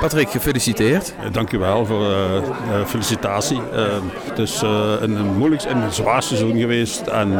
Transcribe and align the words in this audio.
Patrick, 0.00 0.30
gefeliciteerd. 0.30 1.14
Dank 1.32 1.52
u 1.52 1.58
wel 1.58 1.86
voor 1.86 2.00
de 2.00 2.82
felicitatie. 2.86 3.60
het 4.28 4.38
is 4.38 4.60
een, 5.00 5.36
moeilijk 5.36 5.62
en 5.62 5.76
een 5.76 5.92
zwaar 5.92 6.22
seizoen 6.22 6.58
geweest. 6.58 7.00
En 7.00 7.30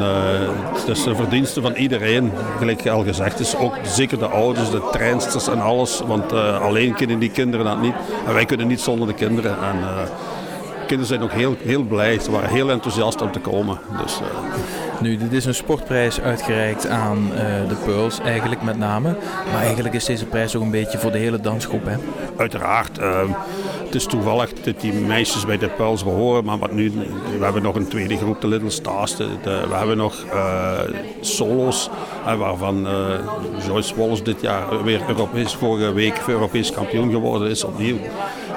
het 0.74 0.88
is 0.88 1.04
de 1.04 1.14
verdienste 1.14 1.60
van 1.60 1.74
iedereen, 1.74 2.32
gelijk 2.58 2.88
al 2.88 3.04
gezegd. 3.04 3.40
is 3.40 3.56
ook 3.56 3.76
zeker 3.82 4.18
de 4.18 4.26
ouders, 4.26 4.70
de 4.70 4.88
treinsters 4.92 5.48
en 5.48 5.60
alles. 5.60 6.00
Want 6.06 6.32
alleen 6.32 6.94
kunnen 6.94 7.18
die 7.18 7.30
kinderen 7.30 7.66
dat 7.66 7.80
niet. 7.80 7.94
En 8.26 8.34
wij 8.34 8.44
kunnen 8.44 8.66
niet 8.66 8.80
zonder 8.80 9.06
de 9.06 9.14
kinderen. 9.14 9.56
En, 9.62 9.76
kinderen 10.90 11.06
zijn 11.06 11.22
ook 11.22 11.32
heel, 11.32 11.56
heel 11.62 11.82
blij. 11.82 12.18
Ze 12.18 12.30
waren 12.30 12.48
heel 12.48 12.70
enthousiast 12.70 13.22
om 13.22 13.32
te 13.32 13.40
komen. 13.40 13.78
Dus, 14.02 14.20
uh... 14.20 14.26
Nu, 15.00 15.16
dit 15.16 15.32
is 15.32 15.44
een 15.44 15.54
sportprijs 15.54 16.20
uitgereikt 16.20 16.86
aan 16.86 17.30
uh, 17.32 17.38
de 17.68 17.74
Pearls 17.84 18.20
eigenlijk 18.20 18.62
met 18.62 18.78
name. 18.78 19.16
Maar 19.52 19.62
eigenlijk 19.62 19.94
is 19.94 20.04
deze 20.04 20.26
prijs 20.26 20.56
ook 20.56 20.62
een 20.62 20.70
beetje 20.70 20.98
voor 20.98 21.10
de 21.10 21.18
hele 21.18 21.40
dansgroep. 21.40 21.84
Hè? 21.84 21.96
Uiteraard. 22.36 22.98
Uh, 22.98 23.20
het 23.84 23.94
is 23.94 24.04
toevallig 24.04 24.52
dat 24.52 24.80
die 24.80 24.92
meisjes 24.92 25.46
bij 25.46 25.58
de 25.58 25.68
Pearls 25.68 26.04
behoren. 26.04 26.44
Maar 26.44 26.58
wat 26.58 26.72
nu, 26.72 26.92
we 27.38 27.44
hebben 27.44 27.62
nog 27.62 27.74
een 27.74 27.88
tweede 27.88 28.16
groep, 28.16 28.40
de 28.40 28.48
Little 28.48 28.70
Stars. 28.70 29.16
De, 29.16 29.28
de, 29.42 29.64
we 29.68 29.74
hebben 29.74 29.96
nog 29.96 30.24
solo's. 31.20 31.90
waarvan 32.24 32.88
Joyce 33.66 33.94
Wallace 33.96 34.22
dit 34.22 34.40
jaar 34.40 34.82
weer 34.84 35.00
Europees, 35.08 35.54
vorige 35.54 35.92
week 35.92 36.20
Europees 36.26 36.72
kampioen 36.72 37.10
geworden 37.10 37.50
is 37.50 37.64
opnieuw. 37.64 37.96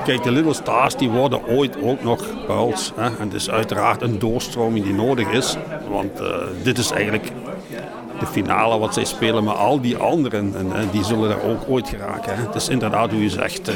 Kijk, 0.06 0.24
de 0.24 0.32
Little 0.32 0.54
Stars 0.54 0.96
die 0.96 1.10
worden 1.10 1.48
ooit 1.48 1.82
ook 1.82 2.04
nog 2.04 2.24
Pearls. 2.46 2.92
Hè? 2.96 3.06
En 3.06 3.16
het 3.20 3.34
is 3.34 3.50
uiteraard 3.50 4.02
een 4.02 4.20
doorstroming 4.20 4.86
die 4.86 4.94
nodig 4.94 5.32
is. 5.32 5.58
Want 5.90 6.22
uh, 6.22 6.28
dit 6.64 6.78
is 6.78 6.92
eigenlijk 6.92 7.32
de 8.20 8.26
finale 8.26 8.80
wat 8.80 8.94
zij 8.94 9.06
spelen. 9.06 9.44
Maar 9.44 9.56
al 9.56 9.82
die 9.82 9.98
anderen, 9.98 10.54
en, 10.58 10.76
en 10.76 10.90
die 10.92 11.04
zullen 11.04 11.30
daar 11.30 11.44
ook 11.50 11.64
ooit 11.68 11.90
geraken. 11.90 12.36
Hè? 12.36 12.42
Het 12.42 12.56
is 12.56 12.70
inderdaad 12.70 13.12
hoe 13.12 13.22
je 13.22 13.30
zegt. 13.30 13.70
Uh, 13.70 13.76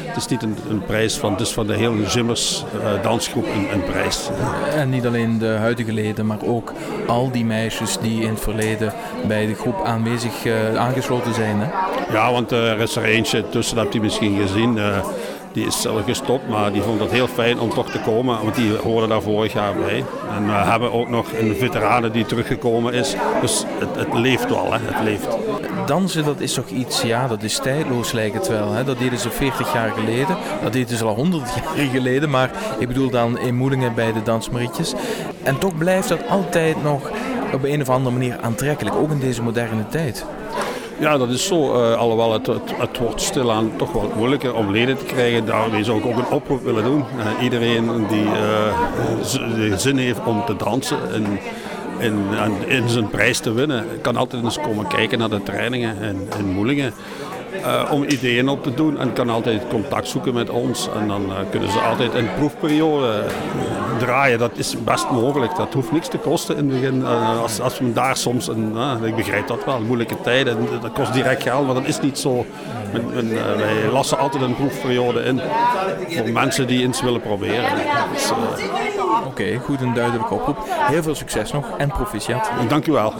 het 0.00 0.16
is 0.16 0.26
niet 0.26 0.42
een, 0.42 0.56
een, 0.70 0.84
prijs 0.84 1.16
van, 1.16 1.32
het 1.32 1.40
is 1.40 1.52
van 1.52 1.66
de 1.66 1.74
hele 1.74 2.06
Jimmers 2.06 2.64
uh, 2.80 3.02
dansgroep 3.02 3.46
een, 3.46 3.72
een, 3.72 3.84
prijs. 3.84 4.28
En 4.74 4.90
niet 4.90 5.06
alleen 5.06 5.38
de 5.38 5.46
huidige 5.58 5.92
leden, 5.92 6.26
maar 6.26 6.42
ook 6.44 6.72
al 7.06 7.30
die 7.30 7.44
meisjes 7.44 7.98
die 7.98 8.22
in 8.22 8.28
het 8.28 8.40
verleden 8.40 8.92
bij 9.26 9.46
de 9.46 9.54
groep 9.54 9.84
aanwezig 9.84 10.46
aangesloten 10.76 11.34
zijn. 11.34 11.56
Hè? 11.60 11.68
Ja, 12.12 12.32
want 12.32 12.50
er 12.50 12.80
is 12.80 12.96
er 12.96 13.04
eentje 13.04 13.48
tussen, 13.48 13.76
dat 13.76 13.84
heb 13.84 13.92
je 13.92 14.00
misschien 14.00 14.40
gezien. 14.40 14.78
Die 15.56 15.66
is 15.66 15.80
zelf 15.80 16.04
gestopt, 16.04 16.48
maar 16.48 16.72
die 16.72 16.82
vond 16.82 17.00
het 17.00 17.10
heel 17.10 17.26
fijn 17.26 17.60
om 17.60 17.70
toch 17.70 17.90
te 17.90 18.00
komen, 18.00 18.42
want 18.42 18.54
die 18.54 18.76
hoorde 18.76 19.06
daar 19.06 19.22
vorig 19.22 19.52
jaar 19.52 19.74
bij. 19.74 20.04
En 20.36 20.46
we 20.46 20.52
hebben 20.52 20.92
ook 20.92 21.08
nog 21.08 21.26
een 21.32 21.56
veteranen 21.56 22.12
die 22.12 22.26
teruggekomen 22.26 22.92
is. 22.92 23.14
Dus 23.40 23.64
het, 23.78 23.88
het 23.96 24.14
leeft 24.14 24.48
wel, 24.48 24.72
hè? 24.72 24.78
het 24.82 25.04
leeft. 25.04 25.26
Dansen, 25.86 26.24
dat 26.24 26.40
is 26.40 26.52
toch 26.52 26.68
iets, 26.68 27.02
ja, 27.02 27.26
dat 27.26 27.42
is 27.42 27.58
tijdloos 27.58 28.12
lijkt 28.12 28.34
het 28.34 28.48
wel. 28.48 28.72
Hè? 28.72 28.84
Dat 28.84 28.98
deden 28.98 29.18
ze 29.18 29.30
40 29.30 29.72
jaar 29.72 29.90
geleden, 29.90 30.36
dat 30.62 30.72
deden 30.72 30.96
ze 30.96 31.04
al 31.04 31.14
100 31.14 31.54
jaar 31.76 31.86
geleden, 31.86 32.30
maar 32.30 32.50
ik 32.78 32.88
bedoel 32.88 33.10
dan 33.10 33.38
in 33.38 33.56
Moelingen 33.56 33.94
bij 33.94 34.12
de 34.12 34.22
dansmarietjes. 34.22 34.94
En 35.42 35.58
toch 35.58 35.78
blijft 35.78 36.08
dat 36.08 36.28
altijd 36.28 36.82
nog 36.82 37.10
op 37.52 37.64
een 37.64 37.80
of 37.80 37.88
andere 37.88 38.16
manier 38.16 38.38
aantrekkelijk, 38.40 38.96
ook 38.96 39.10
in 39.10 39.20
deze 39.20 39.42
moderne 39.42 39.88
tijd. 39.88 40.24
Ja, 40.98 41.18
dat 41.18 41.28
is 41.28 41.46
zo. 41.46 41.74
Uh, 41.74 41.96
alhoewel 41.96 42.32
het, 42.32 42.46
het, 42.46 42.76
het, 42.76 42.98
wordt 42.98 43.20
stilaan 43.20 43.72
toch 43.76 43.92
wel 43.92 44.12
moeilijker 44.16 44.54
om 44.54 44.70
leden 44.70 44.98
te 44.98 45.04
krijgen. 45.04 45.46
Daarmee 45.46 45.84
zou 45.84 45.98
ik 45.98 46.06
ook 46.06 46.16
een 46.16 46.30
oproep 46.30 46.62
willen 46.62 46.84
doen. 46.84 47.04
Uh, 47.18 47.42
iedereen 47.42 48.06
die 48.08 48.24
uh, 48.24 49.76
zin 49.76 49.96
heeft 49.96 50.24
om 50.24 50.44
te 50.44 50.56
dansen 50.56 50.98
en 51.12 51.38
in, 51.98 52.18
in 52.66 52.88
zijn 52.88 53.08
prijs 53.08 53.38
te 53.38 53.52
winnen, 53.52 53.84
kan 54.00 54.16
altijd 54.16 54.42
eens 54.44 54.60
komen 54.60 54.86
kijken 54.86 55.18
naar 55.18 55.28
de 55.28 55.42
trainingen 55.42 56.02
in, 56.02 56.28
in 56.38 56.46
Moelingen. 56.52 56.92
Uh, 57.54 57.92
om 57.92 58.04
ideeën 58.04 58.48
op 58.48 58.62
te 58.62 58.74
doen 58.74 58.98
en 58.98 59.12
kan 59.12 59.30
altijd 59.30 59.62
contact 59.68 60.08
zoeken 60.08 60.34
met 60.34 60.50
ons. 60.50 60.88
En 61.00 61.08
dan 61.08 61.22
uh, 61.22 61.36
kunnen 61.50 61.70
ze 61.70 61.78
altijd 61.78 62.14
een 62.14 62.28
proefperiode 62.34 63.06
uh, 63.06 63.98
draaien. 63.98 64.38
Dat 64.38 64.50
is 64.54 64.84
best 64.84 65.10
mogelijk. 65.10 65.56
Dat 65.56 65.74
hoeft 65.74 65.92
niks 65.92 66.08
te 66.08 66.18
kosten 66.18 66.56
in 66.56 66.70
het 66.70 66.80
begin. 66.80 67.04
als, 67.42 67.60
als 67.60 67.78
we 67.78 67.92
daar 67.92 68.16
soms, 68.16 68.48
een, 68.48 68.76
ik 69.02 69.16
begrijp 69.16 69.46
dat 69.46 69.64
wel, 69.64 69.80
moeilijke 69.80 70.20
tijden, 70.20 70.56
dat 70.80 70.92
kost 70.92 71.12
direct 71.12 71.42
geld, 71.42 71.66
maar 71.66 71.74
dat 71.74 71.86
is 71.86 72.00
niet 72.00 72.18
zo. 72.18 72.46
Men, 72.92 73.04
men, 73.14 73.28
wij 73.56 73.90
lassen 73.92 74.18
altijd 74.18 74.42
een 74.42 74.54
proefperiode 74.54 75.20
in 75.20 75.40
voor 76.08 76.30
mensen 76.30 76.66
die 76.66 76.82
eens 76.82 77.02
willen 77.02 77.20
proberen. 77.20 77.70
Dus, 78.12 78.32
Oké, 79.16 79.42
okay, 79.42 79.58
goed 79.58 79.80
en 79.80 79.94
duidelijk 79.94 80.30
oproep. 80.30 80.58
Heel 80.68 81.02
veel 81.02 81.14
succes 81.14 81.52
nog 81.52 81.66
en 81.78 81.88
proficiat. 81.88 82.50
Dank 82.68 82.86
u 82.86 82.92
wel. 82.92 83.14